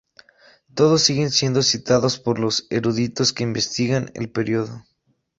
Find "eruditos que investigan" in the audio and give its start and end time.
2.71-4.09